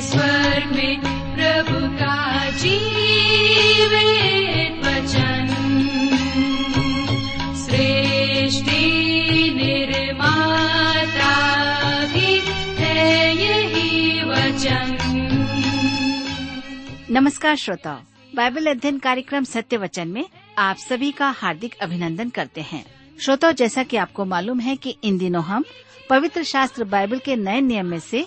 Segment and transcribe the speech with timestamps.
[0.00, 1.00] स्वर में
[1.34, 2.20] प्रभु का
[17.10, 17.98] नमस्कार श्रोताओ,
[18.36, 20.24] बाइबल अध्ययन कार्यक्रम सत्य वचन में
[20.58, 22.84] आप सभी का हार्दिक अभिनंदन करते हैं।
[23.20, 25.64] श्रोताओ, जैसा कि आपको मालूम है कि इन दिनों हम
[26.10, 28.26] पवित्र शास्त्र बाइबल के नए नियम में से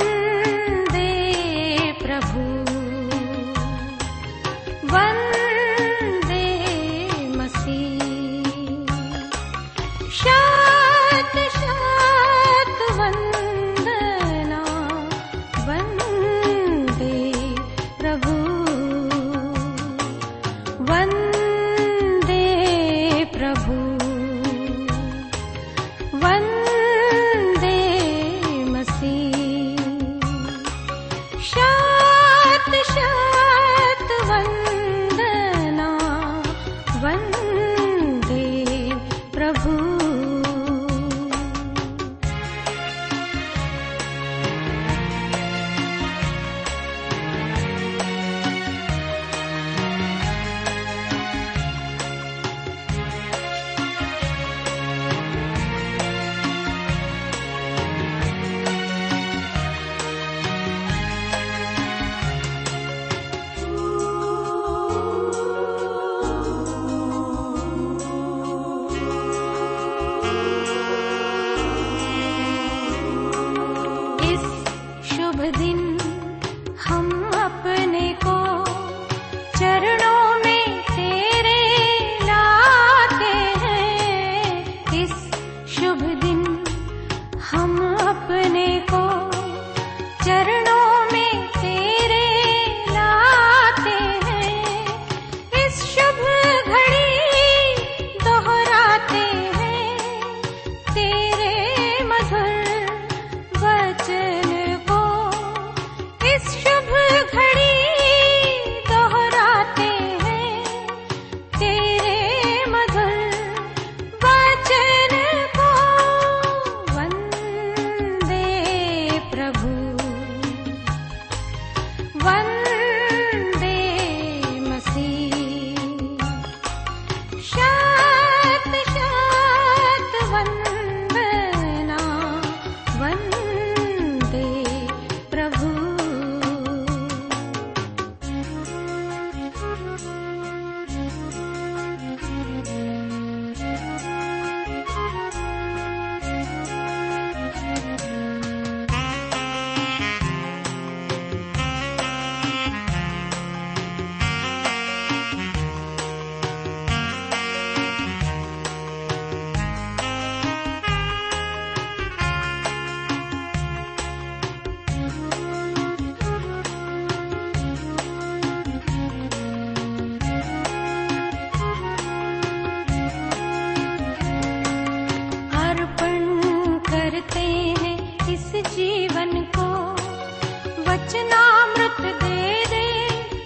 [181.11, 182.83] वचनामृत दे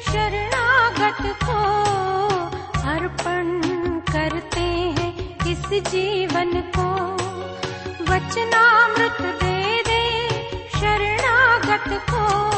[0.08, 1.58] शरणागत को
[2.90, 3.48] अर्पण
[4.12, 4.68] करते
[5.52, 6.88] इस जीवन को।
[8.12, 10.03] वचनामृत दे दे
[10.80, 12.55] शरणागत को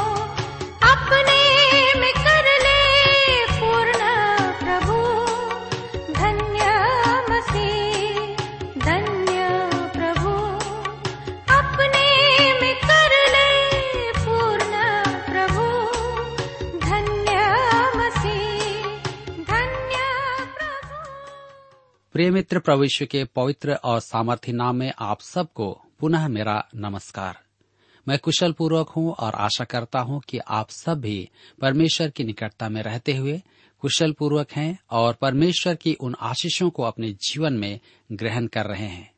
[22.18, 27.40] प्रिय मित्र प्रविश्व के पवित्र और सामर्थ्य नाम में आप सबको पुनः मेरा नमस्कार।
[28.08, 31.30] मैं कुशल पूर्वक हूँ और आशा करता हूँ कि आप सब भी
[31.62, 33.42] परमेश्वर की निकटता में रहते हुए
[33.80, 37.80] कुशल पूर्वक हैं और परमेश्वर की उन आशीषों को अपने जीवन में
[38.12, 39.12] ग्रहण कर रहे हैं।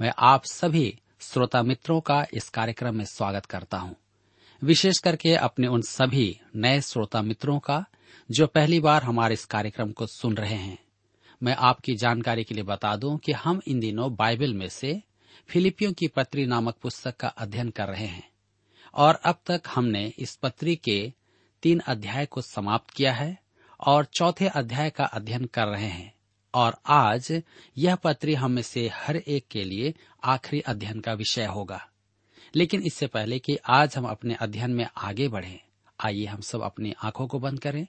[0.00, 3.96] मैं आप सभी श्रोता मित्रों का इस कार्यक्रम में स्वागत करता हूँ।
[4.64, 7.84] विशेष करके अपने उन सभी नए श्रोता मित्रों का
[8.30, 10.83] जो पहली बार हमारे इस कार्यक्रम को सुन रहे हैं।
[11.44, 15.02] मैं आपकी जानकारी के लिए बता दूँ कि हम इन दिनों बाइबल में से
[15.48, 18.30] फिलिपियों की पत्री नामक पुस्तक का अध्ययन कर रहे हैं
[18.94, 21.12] और अब तक हमने इस पत्री के
[21.62, 23.38] तीन अध्याय को समाप्त किया है
[23.80, 26.14] और चौथे अध्याय का अध्ययन कर रहे हैं
[26.54, 27.42] और आज
[27.78, 29.94] यह पत्री हम में से हर एक के लिए
[30.24, 31.88] आखिरी अध्ययन का विषय होगा।
[32.54, 35.58] लेकिन इससे पहले कि आज हम अपने अध्ययन में आगे बढ़ें,
[36.00, 37.86] आइए हम सब अपनी आँखों को बंद करें,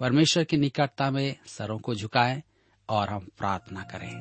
[0.00, 2.42] परमेश्वर की निकटता में सरों को झुकाएँ
[2.90, 4.14] और हम प्रार्थना करें।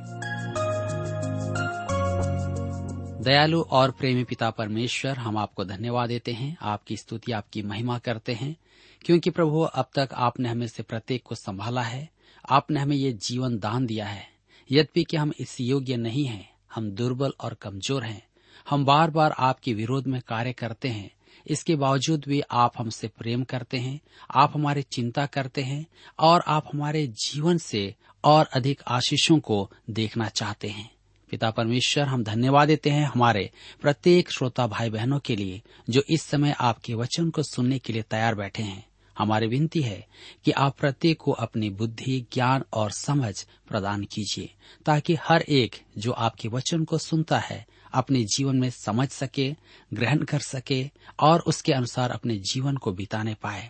[3.23, 8.33] दयालु और प्रेमी पिता परमेश्वर, हम आपको धन्यवाद देते हैं। आपकी स्तुति, आपकी महिमा करते
[8.33, 8.57] हैं।
[9.05, 12.09] क्योंकि प्रभु, अब तक आपने हमें से प्रत्येक को संभाला है।
[12.49, 14.29] आपने हमें ये जीवन दान दिया है।
[14.71, 18.27] यद्यपि कि हम इस योग्य नहीं हैं, हम दुर्बल और कमज़ोर हैं।
[18.69, 21.16] हम बार बार आपके विरोध में कार्य करते हैं।
[21.47, 23.99] इसके बावजूद भी आप हमसे प्रेम करते हैं,
[24.35, 25.85] आप हमारी चिंता करते हैं
[26.19, 30.91] और आप हमारे जीवन से और अधिक आशीषों को देखना चाहते हैं।
[31.29, 33.49] पिता परमेश्वर, हम धन्यवाद देते हैं हमारे
[33.81, 38.01] प्रत्येक श्रोता भाई बहनों के लिए जो इस समय आपके वचन को सुनने के लिए
[38.01, 38.85] तैयार बैठे हैं।
[39.17, 40.07] हमारी विनती है
[40.45, 44.53] कि आप प्रत्येक को अपनी बुद्धि, ज्ञान और समझ प्रदान कीजिए
[44.85, 47.65] ताकि हर एक जो आपके वचन को सुनता है
[47.97, 49.55] अपने जीवन में समझ सके,
[49.93, 50.89] ग्रहण कर सके
[51.19, 53.69] और उसके अनुसार अपने जीवन को बिताने पाए।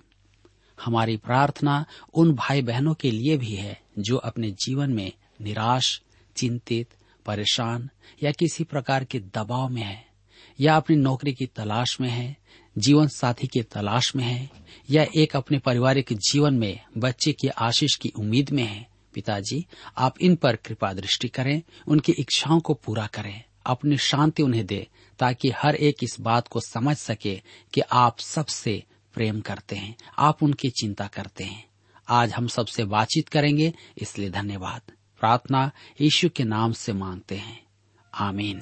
[0.83, 6.01] हमारी प्रार्थना उन भाई बहनों के लिए भी है जो अपने जीवन में निराश,
[6.35, 6.89] चिंतित,
[7.25, 7.89] परेशान
[8.24, 10.07] या किसी प्रकार के दबाव में है,
[10.59, 12.38] या अपनी नौकरी की तलाश में है,
[12.77, 14.50] जीवन साथी की तलाश में है,
[14.89, 19.65] या एक अपने पारिवारिक जीवन में बच्चे की आशीष की उम्मीद में है। पिताजी,
[19.97, 24.88] आप इन पर कृपा दृष्टि करें, उनकी इच्छाओं को पूरा करें। अपनी शांति उन्हें दे,
[25.19, 27.42] ताकि हर एक इस बात को समझ सके
[27.74, 28.84] कि आप सबसे
[29.14, 31.68] प्रेम करते हैं, आप उनकी चिंता करते हैं।
[32.10, 34.81] आज हम सबसे बातचीत करेंगे, इसलिए धन्यवाद।
[35.19, 35.72] प्रार्थना
[36.02, 37.64] यीशु के नाम से मांगते हैं।
[38.14, 38.58] आमीन।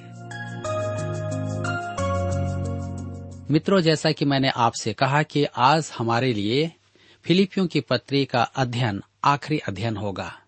[3.51, 6.71] मित्रों, जैसा कि मैंने आपसे कहा कि आज हमारे लिए
[7.23, 10.39] फिलिपियों की पत्री का अध्ययन, आखिरी अध्ययन होगा।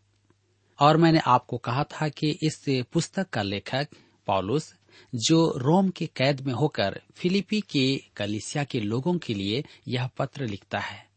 [0.79, 3.87] और मैंने आपको कहा था कि इस पुस्तक का लेखक
[4.27, 4.75] पॉलुस,
[5.15, 10.47] जो रोम के कैद में होकर फिलिपी के कलिसिया के लोगों के लिए यह पत्र
[10.47, 11.07] लिखता है।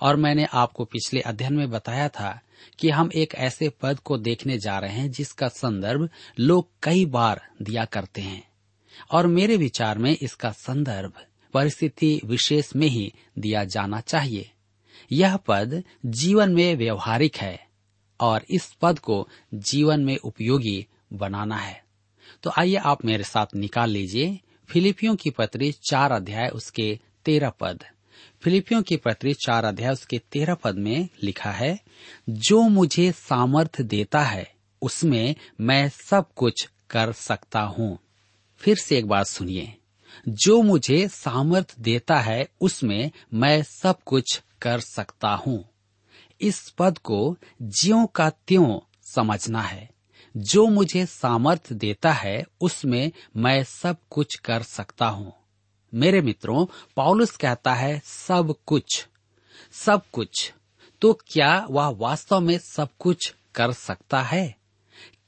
[0.00, 2.40] और मैंने आपको पिछले अध्ययन में बताया था
[2.78, 7.48] कि हम एक ऐसे पद को देखने जा रहे हैं जिसका संदर्भ लोग कई बार
[7.62, 8.48] दिया करते हैं।
[9.10, 11.12] और मेरे विचार में इसका संदर्भ
[11.54, 14.50] परिस्थिति विशेष में ही दिया जाना चाहिए।
[15.12, 17.66] यह पद जीवन में व्यवहारिक है
[18.20, 21.89] और इस पद को जीवन में उपयोगी बनाना है।
[22.42, 27.84] तो आइए आप मेरे साथ निकाल लीजिए फिलिपियों की पत्री चार अध्याय उसके तेरह पद।
[28.42, 31.80] फिलिपियों की पत्री चार अध्याय उसके तेरह पद में लिखा है,
[32.30, 37.98] जो मुझे सामर्थ देता है, उसमें मैं सब कुछ कर सकता हूँ।
[38.56, 39.76] फिर से एक बात सुनिए,
[40.28, 45.68] जो मुझे सामर्थ देता है, उसमें मैं सब कुछ कर सकता हूँ।
[46.40, 49.90] इस पद को ज्यो का त्यों समझना है।
[50.36, 55.32] जो मुझे सामर्थ देता है, उसमें मैं सब कुछ कर सकता हूँ।
[55.94, 56.66] मेरे मित्रों
[56.96, 59.06] पॉलुस कहता है, सब कुछ
[59.72, 60.52] सब कुछ।
[61.00, 64.56] तो क्या वह वास्तव में सब कुछ कर सकता है?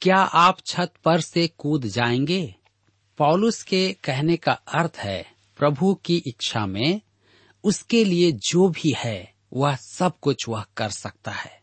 [0.00, 2.54] क्या आप छत पर से कूद जाएँगे?
[3.19, 7.00] पॉलुस के कहने का अर्थ है, प्रभु की इच्छा में
[7.64, 11.62] उसके लिए जो भी है, वह सब कुछ वह कर सकता है।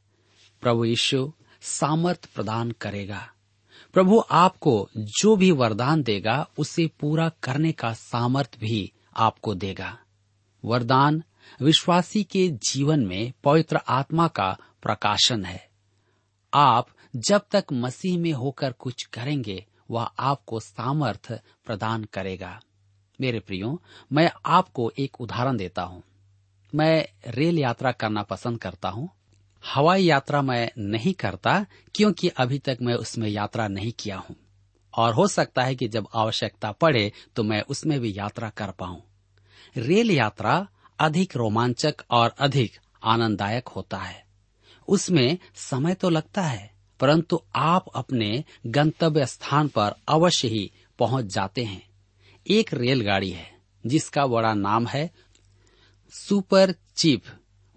[0.61, 1.33] प्रभु यीशु
[1.69, 3.29] सामर्थ प्रदान करेगा।
[3.93, 9.97] प्रभु आपको जो भी वरदान देगा, उसे पूरा करने का सामर्थ भी आपको देगा।
[10.65, 11.23] वरदान
[11.61, 15.69] विश्वासी के जीवन में पवित्र आत्मा का प्रकाशन है।
[16.53, 21.31] आप जब तक मसीह में होकर कुछ करेंगे, वह आपको सामर्थ
[21.65, 22.61] प्रदान करेगा।
[23.21, 23.81] मेरे प्रियो,
[24.13, 26.03] मैं आपको एक उदाहरण देता हूँ।
[26.75, 29.09] मैं रेल यात्रा करना पसंद करता हूँ।
[29.63, 34.35] हवाई यात्रा मैं नहीं करता क्योंकि अभी तक मैं उसमें यात्रा नहीं किया हूँ।
[34.93, 39.01] और हो सकता है कि जब आवश्यकता पड़े तो मैं उसमें भी यात्रा कर पाऊँ।
[39.77, 40.67] रेल यात्रा
[40.99, 44.23] अधिक रोमांचक और अधिक आनंददायक होता है।
[44.87, 51.63] उसमें समय तो लगता है, परंतु आप अपने गंतव्य स्थान पर अवश्य ही पहुँच जाते
[51.63, 51.81] हैं।
[52.47, 53.47] एक रेलगाड़ी है,
[53.85, 55.09] जिसका बड़ा नाम है
[56.13, 57.23] सुपर चिप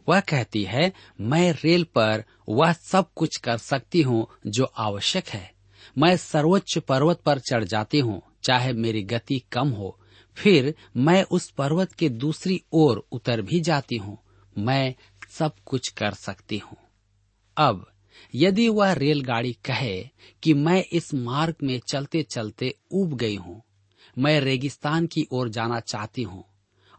[0.09, 5.51] वह कहती है, मैं रेल पर वह सब कुछ कर सकती हूँ जो आवश्यक है।
[5.99, 9.99] मैं सर्वोच्च पर्वत पर चढ़ जाती हूँ, चाहे मेरी गति कम हो।
[10.37, 14.19] फिर मैं उस पर्वत के दूसरी ओर उतर भी जाती हूँ।
[14.59, 14.95] मैं
[15.31, 16.77] सब कुछ कर सकती हूँ।
[17.57, 17.87] अब,
[18.35, 20.03] यदि वह रेलगाड़ी कहे
[20.43, 23.63] कि मैं इस मार्ग में चलते चलते उब गई हूँ,
[24.19, 26.45] मैं रेगिस्तान की ओर जाना चाहती हूँ,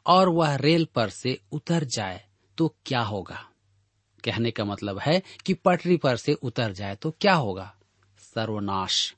[0.06, 2.22] और वह रेल पर से उतर जाए
[2.58, 3.50] तो क्या होगा?
[4.24, 7.76] कहने का मतलब है कि पटरी पर से उतर जाए तो क्या होगा?
[8.18, 9.16] सर्वनाश।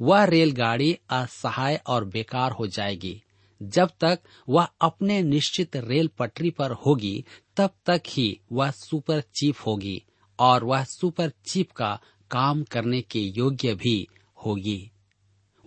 [0.00, 3.22] वह रेलगाड़ी असहाय और बेकार हो जाएगी।
[3.62, 7.24] जब तक वह अपने निश्चित रेल पटरी पर होगी,
[7.56, 10.02] तब तक ही वह सुपर चीफ होगी
[10.38, 14.08] और वह सुपर चीफ का काम करने के योग्य भी
[14.46, 14.90] होगी।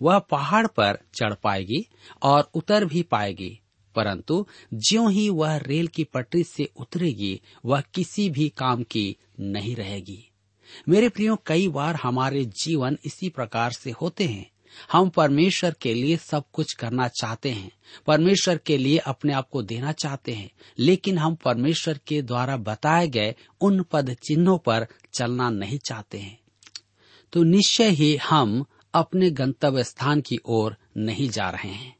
[0.02, 1.88] वह पहाड़ पर चढ़ पाएगी
[2.22, 3.61] और उतर भी पाएगी।
[3.94, 9.76] परंतु ज्यो ही वह रेल की पटरी से उतरेगी, वह किसी भी काम की नहीं
[9.76, 10.28] रहेगी।
[10.88, 14.50] मेरे प्रियो, कई बार हमारे जीवन इसी प्रकार से होते हैं।
[14.92, 17.70] हम परमेश्वर के लिए सब कुछ करना चाहते हैं,
[18.06, 23.08] परमेश्वर के लिए अपने आप को देना चाहते हैं, लेकिन हम परमेश्वर के द्वारा बताए
[23.08, 26.40] गए उन पद चिन्हों पर चलना नहीं चाहते हैं।
[27.32, 31.96] तो निश्चय ही हम अपने गंतव्य स्थान की ओर नहीं जा रहे हैं।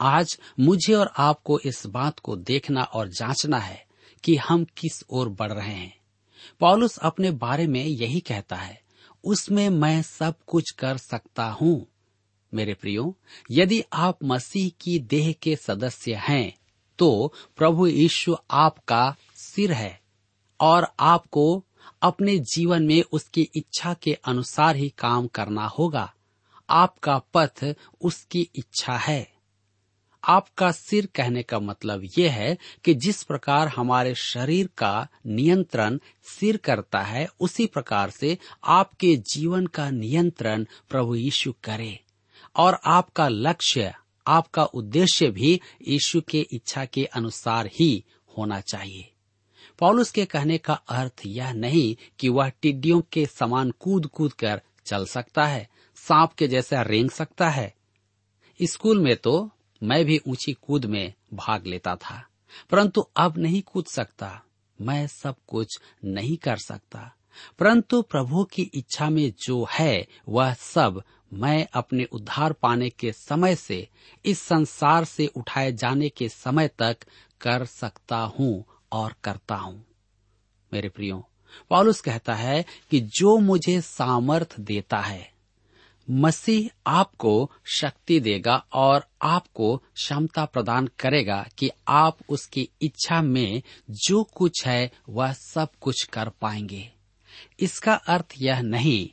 [0.00, 3.84] आज मुझे और आपको इस बात को देखना और जांचना है
[4.24, 5.94] कि हम किस ओर बढ़ रहे हैं।
[6.60, 8.80] पॉलुस अपने बारे में यही कहता है,
[9.24, 11.86] उसमें मैं सब कुछ कर सकता हूँ।
[12.52, 13.16] मेरे प्रियो,
[13.50, 16.52] यदि आप मसीह की देह के सदस्य हैं
[16.98, 20.00] तो प्रभु यीशु आपका सिर है
[20.60, 21.64] और आपको
[22.02, 26.12] अपने जीवन में उसकी इच्छा के अनुसार ही काम करना होगा।
[26.68, 27.64] आपका पथ
[28.00, 29.35] उसकी इच्छा है।
[30.26, 36.56] आपका सिर कहने का मतलब यह है कि जिस प्रकार हमारे शरीर का नियंत्रण सिर
[36.56, 42.00] करता है, उसी प्रकार से आपके जीवन का नियंत्रण प्रभु यीशु करे।
[42.56, 43.94] और आपका लक्ष्य,
[44.26, 48.04] आपका उद्देश्य भी यीशु के इच्छा के अनुसार ही
[48.38, 49.12] होना चाहिए।
[49.78, 54.60] पॉलुस के कहने का अर्थ यह नहीं कि वह टिड्डियों के समान कूद कूद कर
[54.84, 57.74] चल सकता है, सांप के जैसा रेंग सकता है।
[58.62, 59.50] स्कूल में तो
[59.82, 62.26] मैं भी ऊँची कूद में भाग लेता था,
[62.70, 64.42] परंतु अब नहीं कूद सकता,
[64.80, 67.12] मैं सब कुछ नहीं कर सकता।
[67.58, 71.02] परंतु प्रभु की इच्छा में जो है, वह सब
[71.32, 73.88] मैं अपने उद्धार पाने के समय से,
[74.24, 76.96] इस संसार से उठाए जाने के समय तक
[77.40, 79.84] कर सकता हूँ और करता हूँ।
[80.72, 81.28] मेरे प्रियो
[81.70, 85.35] पॉलुस कहता है कि जो मुझे सामर्थ देता है
[86.10, 94.22] मसीह आपको शक्ति देगा और आपको क्षमता प्रदान करेगा कि आप उसकी इच्छा में जो
[94.22, 96.92] कुछ है, वह सब कुछ कर पाएँगे।
[97.60, 99.08] इसका अर्थ यह नहीं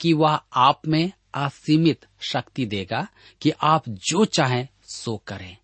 [0.00, 3.08] कि वह आप में असीमित शक्ति देगा
[3.40, 5.56] कि आप जो चाहें, सो करें।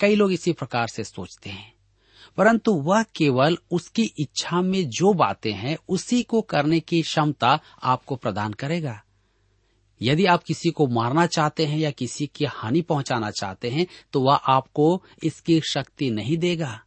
[0.00, 1.74] कई लोग इसी प्रकार से सोचते हैं।
[2.36, 8.16] परंतु वह केवल उसकी इच्छा में जो बातें हैं, उसी को करने की क्षमता आपको
[8.16, 9.02] प्रदान करेगा।
[10.00, 14.20] यदि आप किसी को मारना चाहते हैं या किसी की हानि पहुंचाना चाहते हैं तो
[14.20, 16.78] वह आपको इसकी शक्ति नहीं देगा।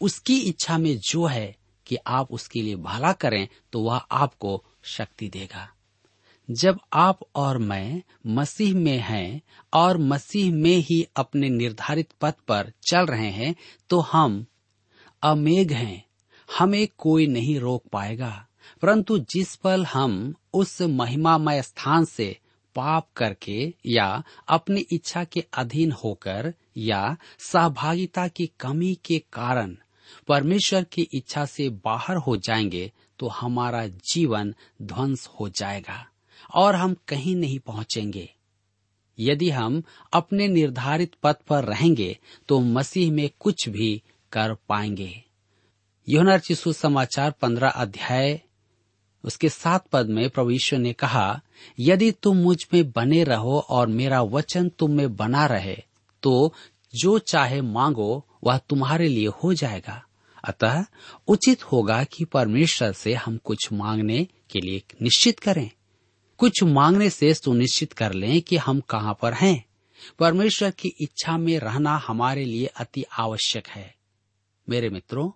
[0.00, 1.56] उसकी इच्छा में जो है
[1.86, 5.68] कि आप उसके लिए भला करें तो वह आपको शक्ति देगा।
[6.48, 9.40] जब आप और मैं मसीह में हैं
[9.72, 13.54] और मसीह में ही अपने निर्धारित पथ पर चल रहे हैं
[13.90, 14.44] तो हम
[15.22, 16.04] अमेघ हैं।
[16.48, 18.30] हमें कोई नहीं रोक पाएगा,
[18.82, 22.36] परंतु जिस पल हम उस महिमामय स्थान से
[22.74, 29.76] पाप करके या अपनी इच्छा के अधीन होकर या सहभागिता की कमी के कारण
[30.28, 36.06] परमेश्वर की इच्छा से बाहर हो जाएँगे तो हमारा जीवन ध्वंस हो जाएगा
[36.54, 38.34] और हम कहीं नहीं पहुँचेंगे।
[39.18, 44.02] यदि हम अपने निर्धारित पथ पर रहेंगे तो मसीह में कुछ भी
[44.32, 45.24] कर पाएँगे।
[46.08, 48.40] योना चिशु समाचार पंद्रह अध्याय
[49.28, 51.40] उसके सात पद में प्रभु ने कहा,
[51.78, 55.76] यदि तुम मुझमें बने रहो और मेरा वचन तुम में बना रहे
[56.22, 56.54] तो
[56.94, 60.04] जो चाहे मांगो, वह तुम्हारे लिए हो जाएगा।
[60.44, 60.84] अतः
[61.28, 65.70] उचित होगा कि परमेश्वर से हम कुछ मांगने के लिए निश्चित करें।
[66.38, 69.64] कुछ मांगने से सुनिश्चित कर लें कि हम कहाँ पर हैं।
[70.18, 73.94] परमेश्वर की इच्छा में रहना हमारे लिए अति आवश्यक है।
[74.68, 75.30] मेरे मित्रों,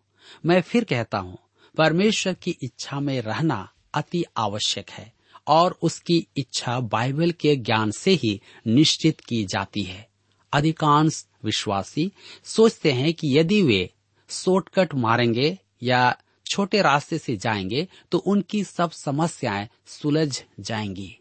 [0.46, 1.38] मैं फिर कहता हूँ,
[1.76, 5.12] परमेश्वर की इच्छा में रहना अति आवश्यक है
[5.46, 10.08] और उसकी इच्छा बाइबल के ज्ञान से ही निश्चित की जाती है।
[10.52, 12.12] अधिकांश विश्वासी
[12.44, 13.90] सोचते हैं कि यदि वे
[14.28, 16.16] शॉर्टकट मारेंगे या
[16.50, 21.18] छोटे रास्ते से जाएँगे तो उनकी सब समस्याएँ सुलझ जाएँगी।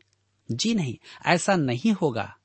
[0.52, 2.38] जी नहीं, ऐसा नहीं होगा।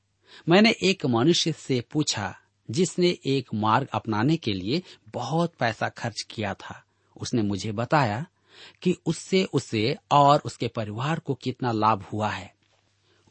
[0.48, 2.38] मैंने एक मनुष्य से पूछा,
[2.70, 6.84] जिसने एक मार्ग अपनाने के लिए बहुत पैसा खर्च किया था।
[7.16, 8.26] उसने मुझे बताया
[8.82, 12.54] कि उससे उसे और उसके परिवार को कितना लाभ हुआ है।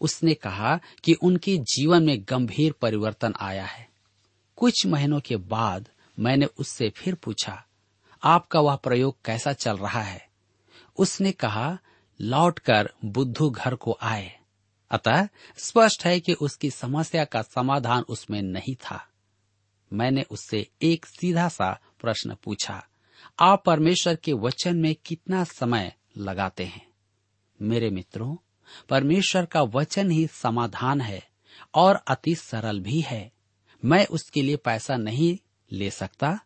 [0.01, 3.89] उसने कहा कि उनके जीवन में गंभीर परिवर्तन आया है।
[4.55, 5.89] कुछ महीनों के बाद
[6.19, 7.65] मैंने उससे फिर पूछा,
[8.23, 10.29] आपका वह प्रयोग कैसा चल रहा है?
[10.97, 11.77] उसने कहा,
[12.21, 14.39] लौटकर बुद्धू घर को आए।
[14.91, 15.27] अतः
[15.57, 19.07] स्पष्ट है कि उसकी समस्या का समाधान उसमें नहीं था।
[19.93, 22.87] मैंने उससे एक सीधा सा प्रश्न पूछा
[23.39, 26.87] आप परमेश्वर के वचन में कितना समय लगाते हैं?
[27.61, 28.35] मेरे मित्रों,
[28.89, 31.27] परमेश्वर का वचन ही समाधान है
[31.73, 33.31] और अति सरल भी है।
[33.85, 35.37] मैं उसके लिए पैसा नहीं
[35.71, 36.39] ले सकता।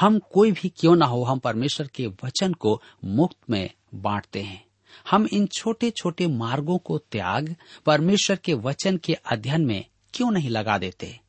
[0.00, 4.66] हम कोई भी क्यों ना हो, हम परमेश्वर के वचन को मुफ़्त में बांटते हैं।
[5.10, 9.84] हम इन छोटे छोटे मार्गों को त्याग परमेश्वर के वचन के अध्ययन में
[10.14, 11.20] क्यों नहीं लगा देते?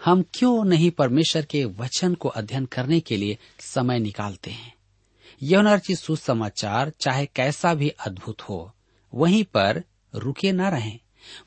[0.00, 4.72] हम क्यों नहीं परमेश्वर के वचन को अध्ययन करने के लिए समय निकालते हैं?
[5.42, 8.72] यौनर्ची सुसमाचार, चाहे कैसा भी अद्भुत हो,
[9.12, 9.82] वहीं पर
[10.14, 10.98] रुके न रहें।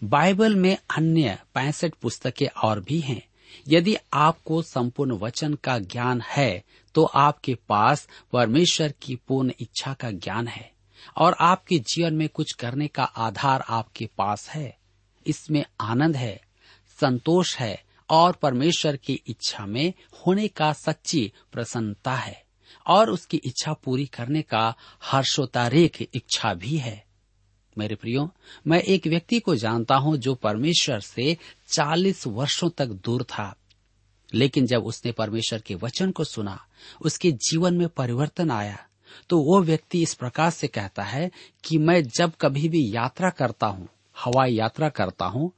[0.03, 3.21] बाइबल में अन्य पैंसठ पुस्तकें और भी हैं।
[3.67, 6.63] यदि आपको संपूर्ण वचन का ज्ञान है
[6.95, 10.71] तो आपके पास परमेश्वर की पूर्ण इच्छा का ज्ञान है,
[11.17, 14.77] और आपके जीवन में कुछ करने का आधार आपके पास है।
[15.25, 16.39] इसमें आनंद है,
[16.99, 17.83] संतोष है
[18.13, 22.41] और परमेश्वर की इच्छा में होने का सच्ची प्रसन्नता है,
[22.85, 27.03] और उसकी इच्छा पूरी करने का हर्षोतारेख इच्छा भी है।
[27.75, 28.29] मेरे प्रियो,
[28.67, 33.53] मैं एक व्यक्ति को जानता हूँ जो परमेश्वर से चालीस वर्षों तक दूर था,
[34.29, 36.59] लेकिन जब उसने परमेश्वर के वचन को सुना,
[37.01, 38.77] उसके जीवन में परिवर्तन आया
[39.29, 41.29] तो वो व्यक्ति इस प्रकार से कहता है
[41.63, 45.51] कि मैं जब कभी भी यात्रा करता हूँ, हवाई यात्रा करता हूँ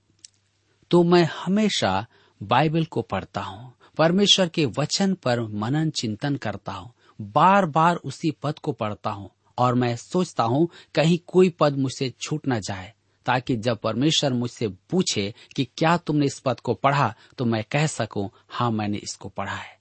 [0.91, 2.05] तो मैं हमेशा
[2.41, 8.31] बाइबल को पढ़ता हूँ, परमेश्वर के वचन पर मनन चिंतन करता हूँ बार बार उसी
[8.43, 12.91] पद को पढ़ता हूँ, और मैं सोचता हूँ कहीं कोई पद मुझसे छूट न जाए,
[13.25, 17.87] ताकि जब परमेश्वर मुझसे पूछे कि क्या तुमने इस पद को पढ़ा तो मैं कह
[17.87, 19.73] सकूँ हाँ मैंने इसको पढ़ा है।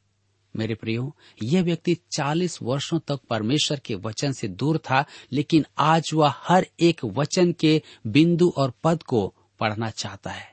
[0.55, 6.11] मेरे प्रियो, यह व्यक्ति चालीस वर्षों तक परमेश्वर के वचन से दूर था, लेकिन आज
[6.15, 9.27] वह हर एक वचन के बिंदु और पद को
[9.61, 10.53] पढ़ना चाहता है।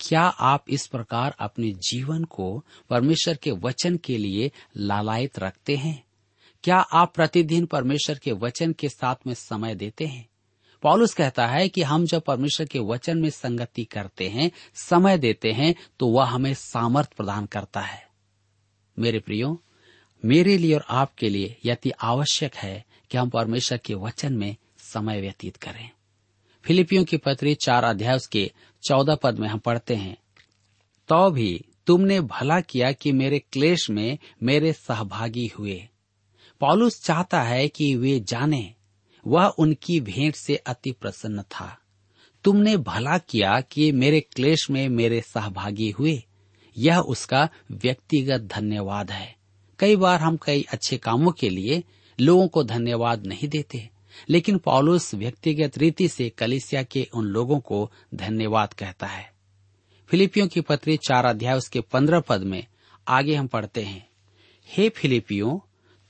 [0.00, 6.04] क्या आप इस प्रकार अपने जीवन को परमेश्वर के वचन के लिए लालायत रखते हैं?
[6.64, 10.28] क्या आप प्रतिदिन परमेश्वर के वचन के साथ में समय देते हैं?
[10.82, 15.52] पॉलुस कहता है कि हम जब परमेश्वर के वचन में संगति करते हैं, समय देते
[15.52, 18.08] हैं तो वह हमें सामर्थ प्रदान करता है।
[18.98, 19.62] मेरे प्रियो,
[20.24, 25.20] मेरे लिए और आपके लिए यति आवश्यक है कि हम परमेश्वर के वचन में समय
[25.20, 25.90] व्यतीत करें।
[26.66, 28.52] फिलिपियों की पत्री चार अध्याय के
[28.88, 30.16] चौदह पद में हम पढ़ते हैं।
[31.08, 35.88] तो भी तुमने भला किया कि मेरे क्लेश में मेरे सहभागी हुए।
[36.60, 38.74] पॉलुस चाहता है कि वे जाने,
[39.26, 41.78] वह उनकी भेंट से अति प्रसन्न था।
[42.44, 46.22] तुमने भला किया कि मेरे क्लेश में मेरे सहभागी हुए।
[46.78, 49.36] यह उसका व्यक्तिगत धन्यवाद है।
[49.78, 51.84] कई बार हम कई अच्छे कामों के लिए
[52.20, 53.95] लोगों को धन्यवाद नहीं देते।
[54.30, 59.32] लेकिन पॉलुस व्यक्तिगत रीति से कलिसिया के उन लोगों को धन्यवाद कहता है।
[60.08, 62.66] फिलिपियों की पत्री चार अध्याय उसके पंद्रह पद में
[63.08, 64.08] आगे हम पढ़ते हैं।
[64.68, 65.58] हे फिलिपियों,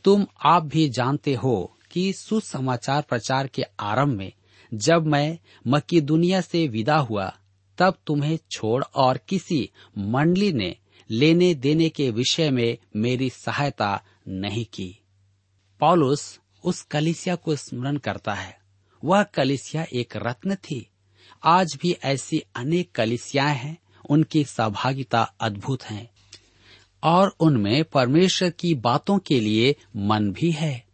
[0.05, 4.33] तुम आप भी जानते हो कि सुसमाचार प्रचार के आरंभ में
[4.75, 7.39] जब मैं मक्की दुनिया से विदा हुआ,
[7.79, 10.77] तब तुम्हें छोड़ और किसी मंडली ने
[11.11, 14.99] लेने देने के विषय में मेरी सहायता नहीं की।
[15.81, 18.59] पॉलुस उस कलिसिया को स्मरण करता है।
[19.05, 20.91] वह कलिसिया एक रत्न थी।
[21.45, 23.79] आज भी ऐसी अनेक कलिसियाएँ हैं,
[24.11, 26.11] उनकी सहभागिता अद्भुत है।
[27.03, 30.87] और उनमें परमेश्वर की बातों के लिए मन भी है।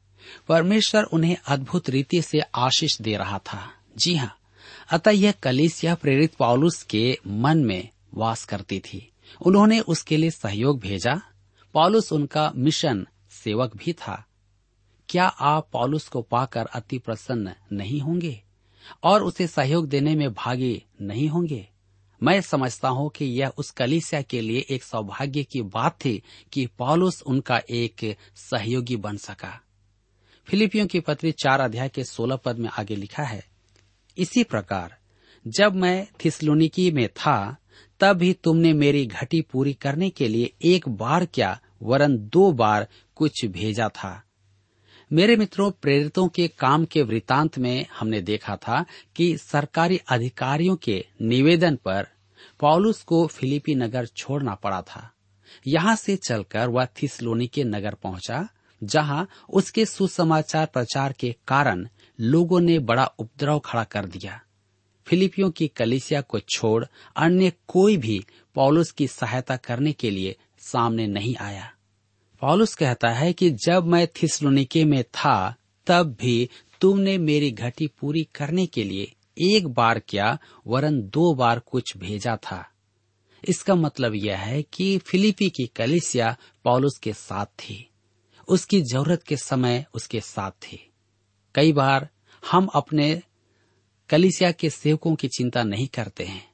[0.49, 4.37] परमेश्वर उन्हें अद्भुत रीति से आशीष दे रहा था। जी हाँ
[4.91, 9.13] अतः यह कलिसिया प्रेरित पॉलुस के मन में वास करती थी।
[9.47, 11.23] उन्होंने उसके लिए सहयोग भेजा।
[11.75, 14.27] पॉलुस उनका मिशन सेवक भी था।
[15.13, 18.43] क्या आप पॉलुस को पाकर अति प्रसन्न नहीं होंगे?
[19.03, 21.69] और उसे सहयोग देने में भागी नहीं होंगे?
[22.23, 26.23] मैं समझता हूँ कि यह उस कलिसिया के लिए एक सौभाग्य की बात थी
[26.53, 29.61] कि पॉलुस उनका एक सहयोगी बन सका।
[30.49, 33.45] फिलिपियों की पत्री चार अध्याय के सोलह पद में आगे लिखा है,
[34.19, 34.97] इसी प्रकार,
[35.47, 37.57] जब मैं थिसलुनिकी में था
[38.01, 42.89] तब भी तुमने मेरी घटी पूरी करने के लिए एक बार क्या, वरन दो बार
[43.17, 44.23] कुछ भेजा था।
[45.13, 48.85] मेरे मित्रों, प्रेरितों के काम के वृतांत में हमने देखा था
[49.17, 52.07] कि सरकारी अधिकारियों के निवेदन पर
[52.61, 55.13] पॉलुस को फिलिपी नगर छोड़ना पड़ा था।
[55.67, 58.49] यहाँ से चलकर वह थिसलोनी के नगर पहुँचा,
[58.85, 61.89] जहाँ उसके सुसमाचार प्रचार के कारण
[62.21, 64.41] लोगों ने बड़ा उपद्रव खड़ा कर दिया।
[65.07, 66.85] फिलिपियों की कलिसिया को छोड़
[67.17, 71.73] अन्य कोई भी पौलुस की सहायता करने के लिए सामने नहीं आया।
[72.43, 75.55] पौलुस कहता है कि जब मैं थिसलोनिके में था,
[75.87, 76.49] तब भी
[76.81, 79.13] तुमने मेरी घटी पूरी करने के लिए
[79.53, 82.65] एक बार क्या, वरन दो बार कुछ भेजा था।
[83.49, 87.89] इसका मतलब यह है कि फिलिपी की कलिसिया पॉलुस के साथ थी।
[88.49, 90.79] उसकी ज़रूरत के समय उसके साथ थी।
[91.55, 92.09] कई बार
[92.43, 93.23] हम अपने
[94.11, 96.45] कलिसिया के सेवकों की चिंता नहीं करते हैं,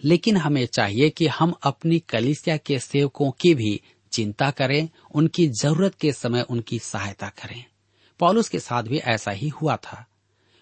[0.00, 3.80] लेकिन हमें चाहिए कि हम अपनी कलिसिया के सेवकों की भी
[4.16, 7.64] चिंता करें, उनकी ज़रूरत के समय उनकी सहायता करें।
[8.20, 10.04] पॉलुस के साथ भी ऐसा ही हुआ था।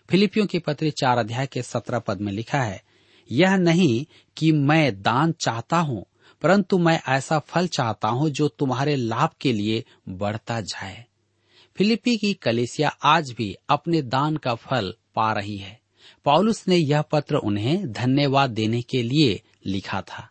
[0.09, 2.83] फिलिपियों के पत्र चार अध्याय के सत्रह पद में लिखा है,
[3.31, 4.05] यह नहीं
[4.37, 6.05] कि मैं दान चाहता हूँ,
[6.43, 11.05] परंतु मैं ऐसा फल चाहता हूँ जो तुम्हारे लाभ के लिए बढ़ता जाए।
[11.79, 15.79] फिलिपी की कलेसिया आज भी अपने दान का फल पा रही है।
[16.25, 20.29] पॉलुस ने यह पत्र उन्हें धन्यवाद देने के लिए लिखा था।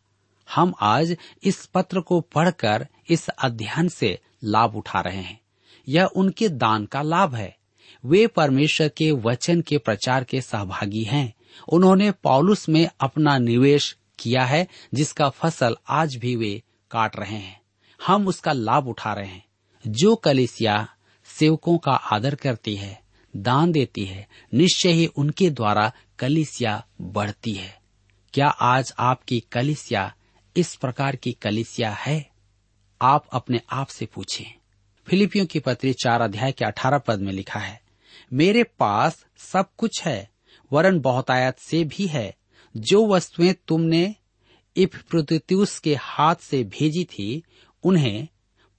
[0.47, 5.41] हम आज इस पत्र को पढ़कर इस अध्ययन से लाभ उठा रहे हैं।
[5.87, 7.57] यह उनके दान का लाभ है।
[8.05, 11.33] वे परमेश्वर के वचन के प्रचार के सहभागी हैं।
[11.69, 17.61] उन्होंने पॉलुस में अपना निवेश किया है, जिसका फ़सल आज भी वे काट रहे हैं।
[18.05, 19.45] हम उसका लाभ उठा रहे हैं।
[19.87, 20.87] जो कलिसिया
[21.25, 23.01] सेवकों का आदर करती है,
[23.35, 27.81] दान देती है, निश्चय ही उनके द्वारा कलिसिया बढ़ती है।
[28.33, 30.15] क्या आज आपकी कलिसिया
[30.57, 32.32] इस प्रकार की कलिसिया है?
[33.03, 34.53] आप अपने आप से पूछें।
[35.07, 37.81] फिलिपियों की पत्री चार अध्याय के अठारह पद में लिखा है,
[38.33, 40.29] मेरे पास सब कुछ है,
[40.71, 42.35] वरन बहुतायत से भी है।
[42.77, 44.15] जो वस्तुएँ तुमने
[44.77, 47.43] इफ्रुतियुस के हाथ से भेजी थी,
[47.83, 48.27] उन्हें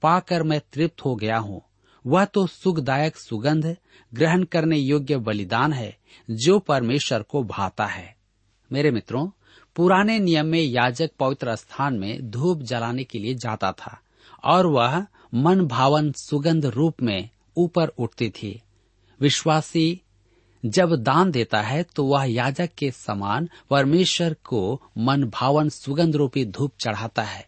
[0.01, 1.61] पाकर मैं तृप्त हो गया हूँ।
[2.05, 3.77] वह तो सुखदायक सुगंध
[4.13, 5.97] ग्रहण करने योग्य बलिदान है,
[6.31, 8.15] जो परमेश्वर को भाता है।
[8.71, 9.29] मेरे मित्रों,
[9.75, 14.01] पुराने नियम में याजक पवित्र स्थान में धूप जलाने के लिए जाता था।
[14.45, 18.61] और वह मन भावन सुगंध रूप में ऊपर उठती थी।
[19.21, 20.01] विश्वासी
[20.63, 26.45] जब दान देता है तो वह याजक के समान परमेश्वर को मन भावन सुगंध रूपी
[26.45, 27.47] धूप चढ़ाता है।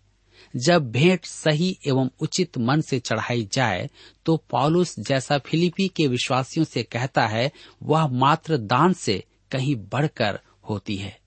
[0.56, 3.90] जब भेंट सही एवं उचित मन से चढ़ाई जाए
[4.26, 7.52] तो पॉलुस जैसा फिलिपी के विश्वासियों से कहता है,
[7.84, 11.18] वह मात्र दान से कहीं बढ़कर होती है।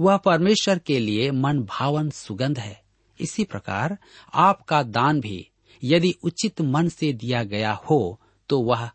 [0.00, 2.85] वह परमेश्वर के लिए मन भावन सुगंध है।
[3.20, 3.96] इसी प्रकार
[4.34, 5.48] आपका दान भी
[5.84, 8.90] यदि उचित मन से दिया गया हो तो वह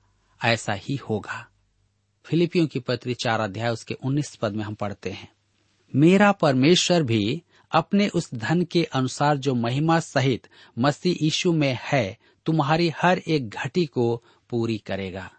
[0.45, 1.47] ऐसा ही होगा।
[2.25, 5.31] फिलिपियों की पत्री चार अध्याय उसके उन्नीस पद में हम पढ़ते हैं।
[5.95, 10.47] मेरा परमेश्वर भी अपने उस धन के अनुसार जो महिमा सहित
[10.79, 15.31] मसीह यीशु में है, तुम्हारी हर एक घटी को पूरी करेगा।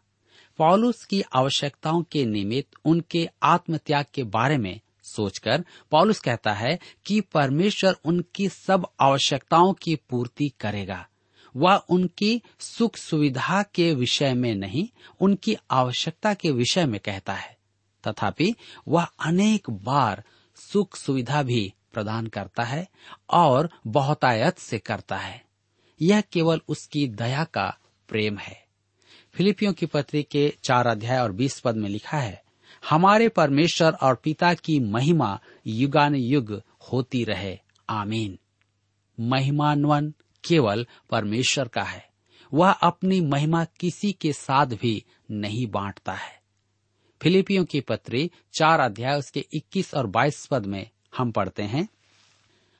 [0.58, 7.20] पॉलुस की आवश्यकताओं के निमित्त उनके आत्मत्याग के बारे में सोचकर पॉलुस कहता है कि
[7.20, 11.08] परमेश्वर उनकी सब आवश्यकताओं की पूर्ति करेगा।
[11.56, 14.88] वह उनकी सुख सुविधा के विषय में नहीं,
[15.20, 17.56] उनकी आवश्यकता के विषय में कहता है।
[18.08, 18.54] तथापि
[18.88, 20.24] वह अनेक बार
[20.56, 22.88] सुख सुविधा भी प्रदान करता है
[23.30, 25.44] और बहुतायत से करता है।
[26.02, 28.64] यह केवल उसकी दया का प्रेम है।
[29.34, 32.42] फिलिपियों की पत्री के चार अध्याय और बीस पद में लिखा है
[32.90, 38.38] हमारे परमेश्वर और पिता की महिमा युगान युग होती रहे। आमीन।
[39.20, 40.14] महिमान्वन
[40.44, 42.08] केवल परमेश्वर का है।
[42.54, 46.42] वह अपनी महिमा किसी के साथ भी नहीं बांटता है।
[47.22, 51.88] फिलिपियों की पत्री चार अध्याय उसके 21 और 22 पद में हम पढ़ते हैं,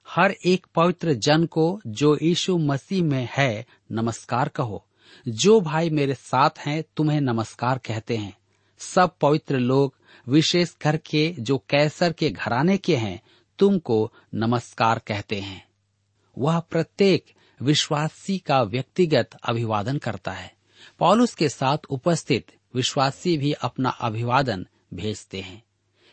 [0.08, 4.86] हर एक पवित्र जन को जो यीशु मसीह में है, नमस्कार कहो।
[5.28, 8.41] जो भाई मेरे साथ हैं, तुम्हें नमस्कार कहते हैं।
[8.82, 9.94] सब पवित्र लोग
[10.28, 13.22] विशेष करके जो कैसर के घराने के हैं,
[13.58, 15.68] तुमको नमस्कार कहते हैं।
[16.38, 17.24] वह प्रत्येक
[17.62, 20.54] विश्वासी का व्यक्तिगत अभिवादन करता है।
[20.98, 25.62] पॉलुस के साथ उपस्थित विश्वासी भी अपना अभिवादन भेजते हैं।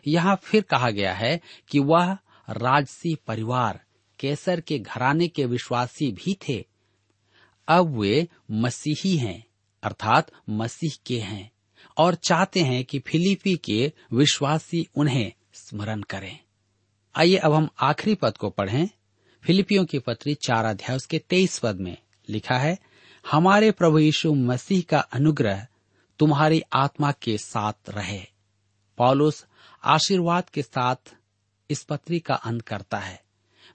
[0.08, 2.18] यहाँ फिर कहा गया है कि वह
[2.50, 3.82] राजसी परिवार,
[4.20, 6.68] केसर के घराने के विश्वासी भी थे।
[7.68, 9.46] अब वे मसीही हैं,
[9.84, 11.52] अर्थात मसीह के हैं।
[12.00, 16.40] और चाहते हैं कि फिलिपी के विश्वासी उन्हें स्मरण करें।
[17.16, 18.90] आइए अब हम आखिरी पद को पढ़ें।
[19.46, 21.98] फिलिपियों की पत्री चार अध्याय उसके तेईस पद में
[22.30, 22.80] लिखा है,
[23.32, 25.68] हमारे प्रभु यीशु मसीह का अनुग्रह
[26.20, 28.22] तुम्हारी आत्मा के साथ रहे।
[28.98, 29.46] पॉलुस
[29.84, 31.16] आशीर्वाद के साथ
[31.70, 33.24] इस पत्री का अंत करता है।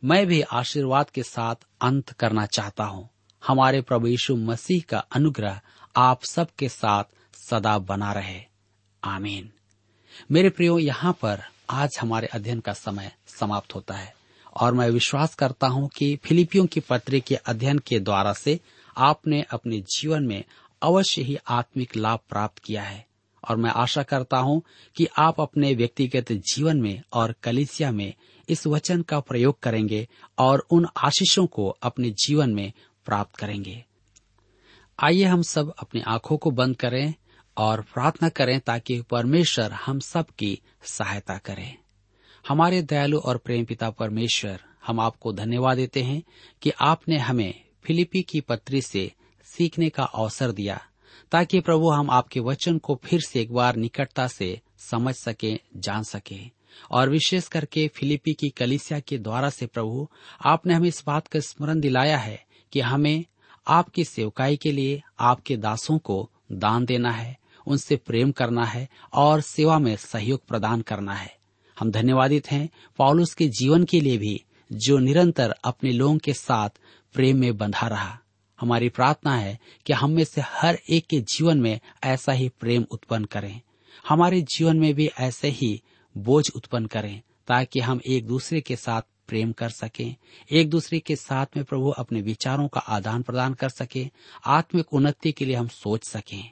[0.04, 3.08] मैं भी आशीर्वाद के साथ अंत करना चाहता हूँ।
[3.46, 5.60] हमारे प्रभु यीशु मसीह का अनुग्रह
[5.96, 7.04] आप सबके साथ
[7.50, 8.40] सदा बना रहे।
[9.04, 9.50] आमीन।
[10.32, 14.14] मेरे प्रियो, यहाँ पर आज हमारे अध्ययन का समय समाप्त होता है
[14.56, 18.60] और मैं विश्वास करता हूँ कि फिलिपियों की पत्री के अध्ययन के द्वारा से
[18.96, 20.44] आपने अपने जीवन में
[20.82, 23.06] अवश्य ही आत्मिक लाभ प्राप्त किया है
[23.48, 24.62] और मैं आशा करता हूँ
[24.96, 28.14] कि आप अपने व्यक्तिगत जीवन में और कलिसिया में
[28.48, 32.72] इस वचन का प्रयोग करेंगे और उन आशीषों को अपने जीवन में
[33.04, 33.84] प्राप्त करेंगे।
[34.98, 37.14] आइए हम सब अपनी आँखों को बंद करें
[37.56, 41.76] और प्रार्थना करें ताकि परमेश्वर हम सब की सहायता करें।
[42.48, 46.22] हमारे दयालु और प्रेम पिता परमेश्वर, हम आपको धन्यवाद देते हैं
[46.62, 49.12] कि आपने हमें फिलिपी की पत्री से
[49.44, 50.80] सीखने का अवसर दिया,
[51.32, 56.02] ताकि प्रभु हम आपके वचन को फिर से एक बार निकटता से समझ सके, जान
[56.02, 60.08] सके। और विशेष करके फिलिपी की कलिसिया के द्वारा से प्रभु,
[60.46, 63.24] आपने हमें इस बात का स्मरण दिलाया है कि हमें
[63.66, 69.40] आपकी सेवकाई के लिए, आपके दासों को दान देना है। उनसे प्रेम करना है और
[69.40, 71.36] सेवा में सहयोग प्रदान करना है।
[71.78, 76.70] हम धन्यवादित हैं पॉलुस के जीवन के लिए भी, जो निरंतर अपने लोगों के साथ
[77.12, 78.18] प्रेम में बंधा रहा।
[78.60, 82.86] हमारी प्रार्थना है कि हम में से हर एक के जीवन में ऐसा ही प्रेम
[82.90, 83.60] उत्पन्न करें।
[84.08, 85.82] हमारे जीवन में भी ऐसे ही
[86.16, 90.16] बोझ उत्पन्न करें, ताकि हम एक दूसरे के साथ प्रेम कर सकें,
[90.50, 94.10] एक दूसरे के साथ में प्रभु अपने विचारों का आदान प्रदान कर सके,
[94.46, 96.50] आत्मिक उन्नति के लिए हम सोच सकें।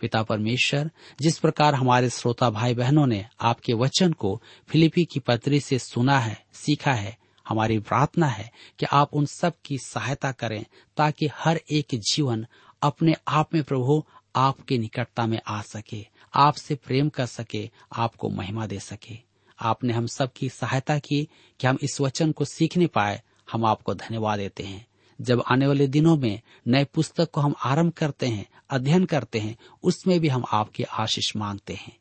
[0.00, 5.60] पिता परमेश्वर, जिस प्रकार हमारे श्रोता भाई बहनों ने आपके वचन को फिलिपी की पत्री
[5.60, 10.64] से सुना है, सीखा है, हमारी प्रार्थना है कि आप उन सब की सहायता करें
[10.96, 12.46] ताकि हर एक जीवन
[12.82, 14.04] अपने आप में प्रभु
[14.36, 19.18] आपके निकटता में आ सके, आपसे प्रेम कर सके, आपको महिमा दे सके।
[19.60, 21.28] आपने हम सब की सहायता की
[21.60, 24.86] कि हम इस वचन को सीखने पाए, हम आपको धन्यवाद देते हैं।
[25.20, 29.56] जब आने वाले दिनों में नए पुस्तक को हम आरंभ करते हैं अध्ययन करते हैं,
[29.82, 31.96] उसमें भी हम आपकी आशीष मांगते हैं।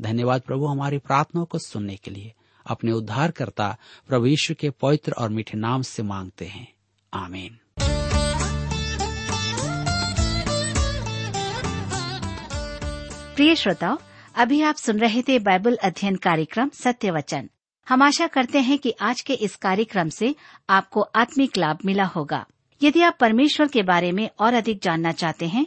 [0.00, 2.32] धन्यवाद प्रभु हमारी प्रार्थनाओं को सुनने के लिए।
[2.66, 3.76] अपने उद्धारकर्ता
[4.08, 6.72] प्रभु यीशु के पवित्र और मीठे नाम से मांगते हैं।
[7.14, 7.58] आमीन।
[13.36, 13.98] प्रिय श्रोताओ,
[14.34, 17.50] अभी आप सुन रहे थे बाइबल अध्ययन कार्यक्रम सत्य वचन
[17.88, 20.34] हम आशा करते हैं कि आज के इस कार्यक्रम से
[20.70, 22.46] आपको आत्मिक लाभ मिला होगा।
[22.82, 25.66] यदि आप परमेश्वर के बारे में और अधिक जानना चाहते हैं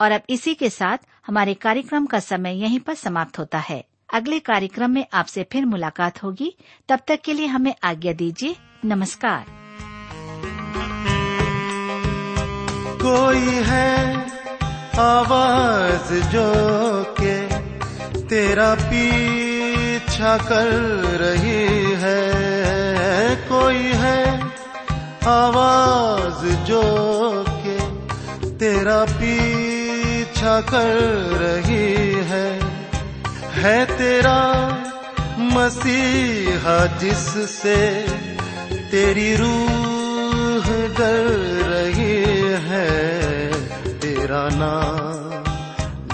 [0.00, 3.84] और अब इसी के साथ हमारे कार्यक्रम का समय यहीं पर समाप्त होता है।
[4.14, 6.56] अगले कार्यक्रम में आपसे फिर मुलाकात होगी।
[6.88, 9.46] तब तक के लिए हमें आज्ञा दीजिए। नमस्कार।
[13.02, 14.16] कोई है
[15.00, 16.52] आवाज़ जो
[17.20, 17.60] के
[18.28, 20.68] तेरा पीछा कर
[21.20, 23.36] रही है?
[23.36, 24.40] कोई है
[25.28, 26.82] आवाज़ जो
[27.48, 27.78] के
[28.58, 29.89] तेरा पीछा
[30.38, 30.96] कर
[31.40, 32.48] रही है
[33.52, 34.40] है तेरा
[35.54, 37.76] मसीहा जिससे
[38.90, 40.64] तेरी रूह
[40.98, 41.28] डर
[41.70, 42.16] रही
[42.68, 42.88] है,
[44.00, 45.44] तेरा नाम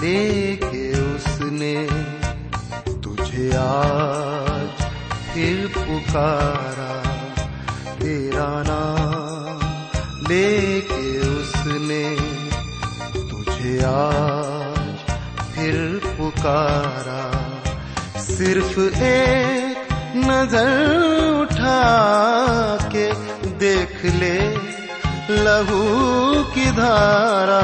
[0.01, 1.75] लेके उसने
[3.03, 4.85] तुझे आज
[5.33, 6.93] फिर पुकारा।
[7.99, 9.59] तेरा नाम
[10.29, 12.16] लेके उसने
[13.83, 14.97] आज
[15.55, 15.75] फिर
[16.17, 17.23] पुकारा।
[18.21, 20.71] सिर्फ़ एक नज़र
[21.41, 21.79] उठा
[22.95, 23.05] के
[23.59, 24.37] देख ले,
[25.43, 25.83] लहू
[26.53, 27.61] की धारा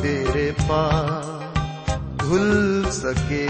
[0.00, 2.50] तेरे पास धुल
[2.90, 3.46] सके